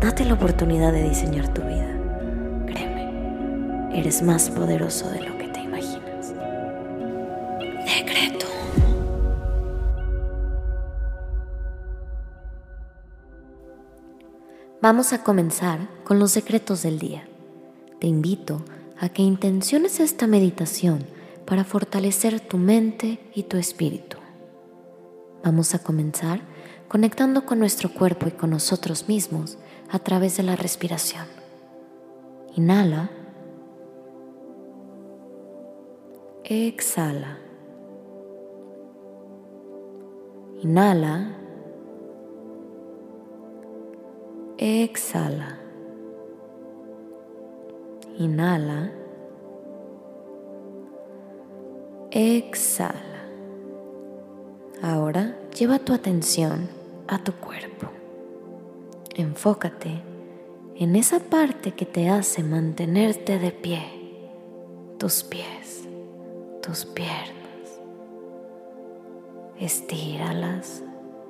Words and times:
Date 0.00 0.24
la 0.24 0.34
oportunidad 0.34 0.92
de 0.92 1.08
diseñar 1.08 1.52
tu 1.52 1.60
vida. 1.62 1.92
Créeme, 2.66 3.98
eres 3.98 4.22
más 4.22 4.48
poderoso 4.48 5.10
de 5.10 5.22
lo 5.22 5.36
que 5.36 5.48
te 5.48 5.60
imaginas. 5.60 6.32
Decreto. 7.84 8.46
Vamos 14.80 15.12
a 15.12 15.24
comenzar 15.24 15.80
con 16.04 16.20
los 16.20 16.30
secretos 16.30 16.82
del 16.82 17.00
día. 17.00 17.26
Te 17.98 18.06
invito 18.06 18.64
a 19.00 19.08
que 19.08 19.22
intenciones 19.22 19.98
esta 19.98 20.28
meditación 20.28 21.04
para 21.44 21.64
fortalecer 21.64 22.38
tu 22.38 22.56
mente 22.56 23.18
y 23.34 23.42
tu 23.42 23.56
espíritu. 23.56 24.18
Vamos 25.42 25.74
a 25.74 25.80
comenzar 25.80 26.42
conectando 26.88 27.44
con 27.44 27.58
nuestro 27.58 27.92
cuerpo 27.92 28.26
y 28.28 28.32
con 28.32 28.50
nosotros 28.50 29.08
mismos 29.08 29.58
a 29.90 29.98
través 29.98 30.36
de 30.36 30.42
la 30.42 30.56
respiración. 30.56 31.26
Inhala. 32.56 33.10
Exhala. 36.44 37.38
Inhala. 40.62 41.36
Exhala. 44.56 45.58
Inhala. 48.18 48.90
Exhala. 52.10 52.94
Ahora 54.82 55.36
lleva 55.50 55.78
tu 55.78 55.92
atención 55.92 56.77
a 57.08 57.18
tu 57.18 57.32
cuerpo. 57.32 57.88
Enfócate 59.14 60.02
en 60.76 60.94
esa 60.94 61.18
parte 61.18 61.72
que 61.72 61.86
te 61.86 62.08
hace 62.08 62.42
mantenerte 62.42 63.38
de 63.38 63.50
pie, 63.50 63.82
tus 64.98 65.24
pies, 65.24 65.88
tus 66.62 66.84
piernas. 66.84 67.34
Estíralas, 69.58 70.84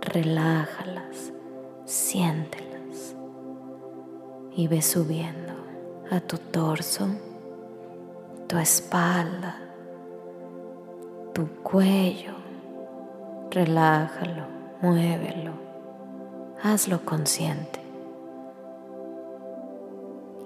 relájalas, 0.00 1.32
siéntelas 1.84 3.16
y 4.54 4.68
ve 4.68 4.82
subiendo 4.82 5.54
a 6.10 6.20
tu 6.20 6.38
torso, 6.38 7.08
tu 8.46 8.58
espalda, 8.58 9.58
tu 11.32 11.48
cuello. 11.62 12.32
Relájalo, 13.50 14.51
muévelo 14.82 15.62
hazlo 16.62 17.04
consciente. 17.04 17.80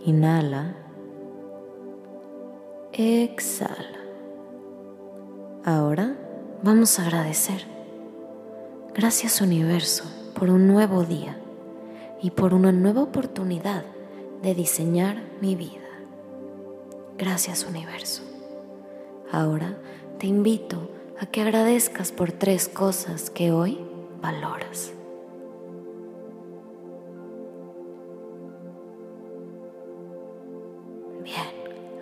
Inhala. 0.05 0.75
Exhala. 2.93 4.01
Ahora 5.65 6.17
vamos 6.63 6.99
a 6.99 7.03
agradecer. 7.03 7.67
Gracias 8.95 9.43
universo 9.43 10.05
por 10.35 10.49
un 10.49 10.67
nuevo 10.67 11.05
día 11.05 11.39
y 12.23 12.31
por 12.31 12.55
una 12.55 12.73
nueva 12.73 13.03
oportunidad 13.03 13.85
de 14.43 14.55
diseñar 14.55 15.23
mi 15.43 15.55
vida. 15.55 15.83
Gracias 17.19 17.67
universo. 17.67 18.23
Ahora 19.31 19.77
te 20.19 20.27
invito 20.27 20.91
a 21.19 21.27
que 21.27 21.43
agradezcas 21.43 22.11
por 22.13 22.33
tres 22.33 22.69
cosas 22.69 23.29
que 23.29 23.53
hoy 23.53 23.86
valoras. 24.27 24.93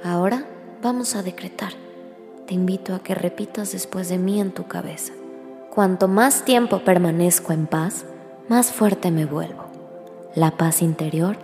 Ahora 0.02 0.46
vamos 0.82 1.16
a 1.16 1.22
decretar. 1.22 1.72
Te 2.46 2.54
invito 2.54 2.94
a 2.94 2.98
que 2.98 3.14
repitas 3.14 3.72
después 3.72 4.10
de 4.10 4.18
mí 4.18 4.38
en 4.38 4.52
tu 4.52 4.66
cabeza. 4.66 5.14
Cuanto 5.74 6.08
más 6.08 6.44
tiempo 6.44 6.80
permanezco 6.80 7.52
en 7.52 7.66
paz, 7.66 8.04
más 8.48 8.70
fuerte 8.70 9.10
me 9.10 9.24
vuelvo. 9.24 9.64
La 10.34 10.58
paz 10.58 10.82
interior 10.82 11.38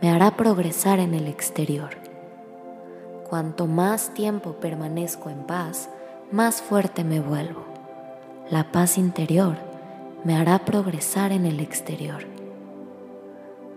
me 0.00 0.10
hará 0.10 0.36
progresar 0.36 0.98
en 0.98 1.12
el 1.12 1.28
exterior. 1.28 1.90
Cuanto 3.28 3.66
más 3.66 4.14
tiempo 4.14 4.54
permanezco 4.54 5.28
en 5.28 5.44
paz, 5.44 5.90
más 6.30 6.62
fuerte 6.62 7.04
me 7.04 7.20
vuelvo. 7.20 7.64
La 8.50 8.72
paz 8.72 8.96
interior 8.96 9.65
me 10.26 10.34
hará 10.34 10.64
progresar 10.64 11.30
en 11.30 11.46
el 11.46 11.60
exterior. 11.60 12.24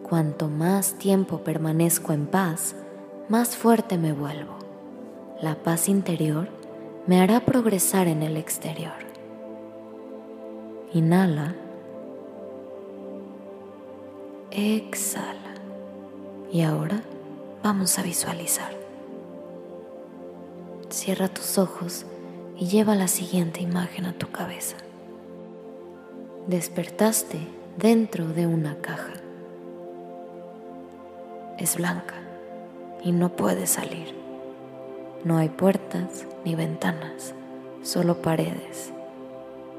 Cuanto 0.02 0.48
más 0.48 0.96
tiempo 0.96 1.44
permanezco 1.44 2.12
en 2.12 2.26
paz, 2.26 2.74
más 3.28 3.56
fuerte 3.56 4.00
me 4.00 4.14
vuelvo. 4.14 4.58
La 5.44 5.54
paz 5.54 5.88
interior 5.88 6.50
me 7.06 7.22
hará 7.22 7.42
progresar 7.42 8.08
en 8.08 8.24
el 8.24 8.36
exterior. 8.36 8.96
Inhala. 10.92 11.54
Exhala. 14.50 15.54
Y 16.52 16.64
ahora 16.64 17.04
vamos 17.62 18.00
a 18.00 18.02
visualizar. 18.02 18.72
Cierra 20.90 21.28
tus 21.28 21.60
ojos 21.60 22.08
y 22.58 22.66
lleva 22.66 22.96
la 22.96 23.08
siguiente 23.08 23.62
imagen 23.62 24.08
a 24.08 24.14
tu 24.14 24.32
cabeza. 24.32 24.78
Despertaste 26.50 27.38
dentro 27.78 28.26
de 28.26 28.48
una 28.48 28.76
caja. 28.78 29.14
Es 31.60 31.76
blanca 31.76 32.16
y 33.04 33.12
no 33.12 33.30
puedes 33.30 33.70
salir. 33.70 34.16
No 35.24 35.38
hay 35.38 35.50
puertas 35.50 36.26
ni 36.44 36.56
ventanas, 36.56 37.36
solo 37.84 38.24
paredes. 38.24 38.92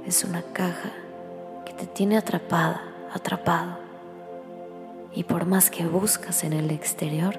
Es 0.07 0.23
una 0.23 0.43
caja 0.43 0.93
que 1.67 1.73
te 1.73 1.87
tiene 1.87 2.17
atrapada, 2.17 2.85
atrapado. 3.13 3.79
Y 5.13 5.25
por 5.25 5.47
más 5.47 5.73
que 5.73 5.85
buscas 5.89 6.45
en 6.45 6.53
el 6.53 6.71
exterior, 6.71 7.35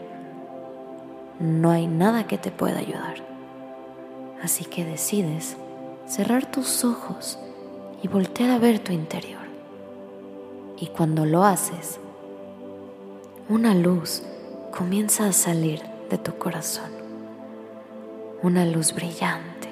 no 1.40 1.72
hay 1.72 1.88
nada 1.88 2.28
que 2.28 2.38
te 2.38 2.52
pueda 2.52 2.80
ayudar. 2.80 3.16
Así 4.44 4.66
que 4.66 4.84
decides 4.84 5.56
cerrar 6.06 6.52
tus 6.52 6.84
ojos 6.84 7.40
y 8.03 8.07
voltear 8.07 8.51
a 8.51 8.57
ver 8.57 8.79
tu 8.79 8.91
interior. 8.91 9.41
Y 10.79 10.88
cuando 10.88 11.25
lo 11.25 11.44
haces, 11.44 12.00
una 13.47 13.75
luz 13.75 14.23
comienza 14.75 15.28
a 15.28 15.34
salir 15.34 15.81
de 16.09 16.17
tu 16.17 16.38
corazón. 16.38 16.90
Una 18.41 18.66
luz 18.66 18.94
brillante, 18.94 19.69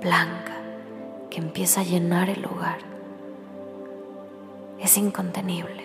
blanca, 0.00 0.56
que 1.30 1.38
empieza 1.38 1.80
a 1.80 1.84
llenar 1.84 2.30
el 2.30 2.42
lugar. 2.42 2.78
Es 4.80 4.96
incontenible. 4.96 5.84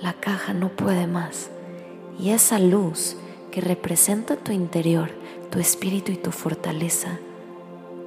La 0.00 0.12
caja 0.12 0.52
no 0.52 0.68
puede 0.68 1.06
más. 1.06 1.50
Y 2.18 2.30
esa 2.30 2.58
luz 2.58 3.16
que 3.50 3.60
representa 3.60 4.36
tu 4.36 4.52
interior, 4.52 5.10
tu 5.50 5.58
espíritu 5.58 6.12
y 6.12 6.16
tu 6.16 6.30
fortaleza, 6.30 7.18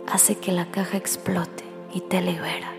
hace 0.07 0.38
que 0.38 0.51
la 0.51 0.71
caja 0.71 0.97
explote 0.97 1.72
y 1.93 2.01
te 2.01 2.21
libera. 2.21 2.73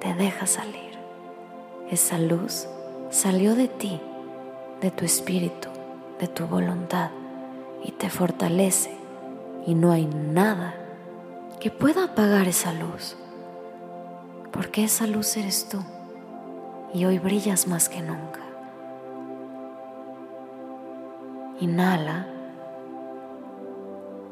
Te 0.00 0.14
deja 0.14 0.46
salir. 0.46 0.92
Esa 1.90 2.18
luz 2.18 2.66
salió 3.10 3.54
de 3.54 3.68
ti 3.68 4.00
de 4.84 4.90
tu 4.90 5.06
espíritu, 5.06 5.68
de 6.20 6.28
tu 6.28 6.46
voluntad 6.46 7.10
y 7.82 7.92
te 7.92 8.10
fortalece 8.10 8.94
y 9.66 9.74
no 9.74 9.92
hay 9.92 10.04
nada 10.04 10.74
que 11.58 11.70
pueda 11.70 12.04
apagar 12.04 12.48
esa 12.48 12.72
luz, 12.74 13.16
porque 14.52 14.84
esa 14.84 15.06
luz 15.06 15.38
eres 15.38 15.70
tú 15.70 15.78
y 16.92 17.06
hoy 17.06 17.18
brillas 17.18 17.66
más 17.66 17.88
que 17.88 18.02
nunca. 18.02 18.40
Inhala, 21.60 22.26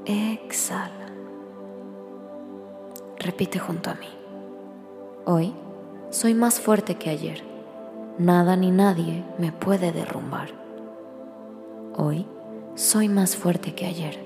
exhala. 0.04 1.01
Repite 3.22 3.60
junto 3.60 3.88
a 3.88 3.94
mí. 3.94 4.08
Hoy 5.26 5.54
soy 6.10 6.34
más 6.34 6.60
fuerte 6.60 6.96
que 6.96 7.08
ayer 7.08 7.52
nada 8.19 8.56
ni 8.56 8.72
nadie 8.72 9.24
me 9.38 9.52
puede 9.52 9.92
derrumbar. 9.92 10.50
Hoy 11.96 12.26
soy 12.74 13.08
más 13.08 13.36
fuerte 13.36 13.74
que 13.74 13.86
ayer. 13.86 14.19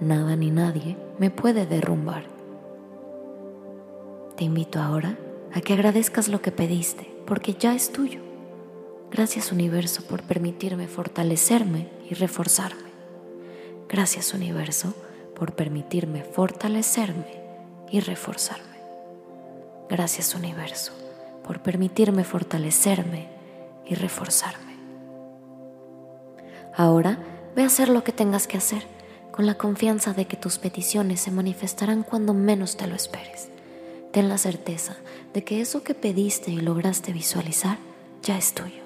Nada 0.00 0.34
ni 0.34 0.50
nadie 0.50 0.96
me 1.18 1.30
puede 1.30 1.64
derrumbar. 1.64 2.24
Te 4.36 4.44
invito 4.44 4.80
ahora 4.80 5.16
a 5.52 5.60
que 5.60 5.72
agradezcas 5.72 6.26
lo 6.26 6.42
que 6.42 6.50
pediste, 6.50 7.08
porque 7.24 7.54
ya 7.54 7.74
es 7.74 7.92
tuyo. 7.92 8.20
Gracias 9.12 9.52
universo 9.52 10.02
por 10.02 10.24
permitirme 10.24 10.88
fortalecerme 10.88 11.88
y 12.10 12.14
reforzarme. 12.14 12.88
Gracias 13.88 14.34
universo 14.34 14.92
por 15.34 15.54
permitirme 15.54 16.24
fortalecerme 16.24 17.37
y 17.90 18.00
reforzarme. 18.00 18.78
Gracias 19.88 20.34
universo 20.34 20.92
por 21.44 21.62
permitirme 21.62 22.24
fortalecerme 22.24 23.28
y 23.86 23.94
reforzarme. 23.94 24.76
Ahora 26.76 27.18
ve 27.56 27.62
a 27.62 27.66
hacer 27.66 27.88
lo 27.88 28.04
que 28.04 28.12
tengas 28.12 28.46
que 28.46 28.58
hacer 28.58 28.86
con 29.32 29.46
la 29.46 29.56
confianza 29.56 30.12
de 30.12 30.26
que 30.26 30.36
tus 30.36 30.58
peticiones 30.58 31.20
se 31.20 31.30
manifestarán 31.30 32.02
cuando 32.02 32.34
menos 32.34 32.76
te 32.76 32.86
lo 32.86 32.94
esperes. 32.94 33.48
Ten 34.12 34.28
la 34.28 34.38
certeza 34.38 34.96
de 35.32 35.44
que 35.44 35.60
eso 35.60 35.82
que 35.82 35.94
pediste 35.94 36.50
y 36.50 36.60
lograste 36.60 37.12
visualizar 37.12 37.78
ya 38.22 38.36
es 38.36 38.52
tuyo. 38.52 38.82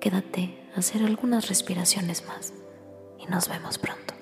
Quédate 0.00 0.58
a 0.76 0.80
hacer 0.80 1.02
algunas 1.02 1.48
respiraciones 1.48 2.26
más 2.26 2.52
y 3.18 3.26
nos 3.26 3.48
vemos 3.48 3.78
pronto. 3.78 4.13